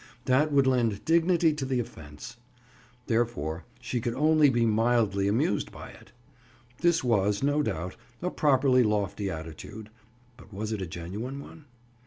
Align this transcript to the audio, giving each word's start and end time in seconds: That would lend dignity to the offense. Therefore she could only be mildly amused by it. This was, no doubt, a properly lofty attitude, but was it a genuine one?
That 0.25 0.51
would 0.51 0.65
lend 0.65 1.05
dignity 1.05 1.53
to 1.53 1.63
the 1.63 1.79
offense. 1.79 2.37
Therefore 3.05 3.65
she 3.79 4.01
could 4.01 4.15
only 4.15 4.49
be 4.49 4.65
mildly 4.65 5.27
amused 5.27 5.71
by 5.71 5.91
it. 5.91 6.11
This 6.79 7.03
was, 7.03 7.43
no 7.43 7.61
doubt, 7.61 7.97
a 8.19 8.31
properly 8.31 8.81
lofty 8.81 9.29
attitude, 9.29 9.91
but 10.37 10.51
was 10.51 10.71
it 10.71 10.81
a 10.81 10.87
genuine 10.87 11.39
one? 11.39 11.65